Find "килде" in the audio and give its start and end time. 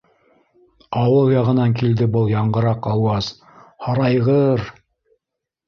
1.83-2.09